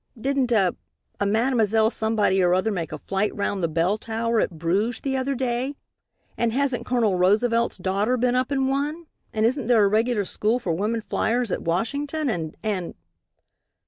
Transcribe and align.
Didn't 0.19 0.51
a 0.51 0.75
a 1.19 1.27
Mademoiselle 1.27 1.91
somebody 1.91 2.41
or 2.41 2.55
other 2.55 2.71
make 2.71 2.91
a 2.91 2.97
flight 2.97 3.35
round 3.35 3.61
the 3.61 3.67
bell 3.67 3.99
tower 3.99 4.39
at 4.39 4.57
Bruges 4.57 4.99
the 5.01 5.15
other 5.15 5.35
day, 5.35 5.75
and 6.35 6.51
hasn't 6.51 6.87
Col. 6.87 7.19
Roosevelt's 7.19 7.77
daughter 7.77 8.17
been 8.17 8.33
up 8.33 8.51
in 8.51 8.67
one, 8.67 9.05
and 9.31 9.45
isn't 9.45 9.67
there 9.67 9.83
a 9.85 9.87
regular 9.87 10.25
school 10.25 10.57
for 10.57 10.73
women 10.73 11.01
fliers 11.03 11.51
at 11.51 11.61
Washington, 11.61 12.29
and 12.31 12.57
and 12.63 12.95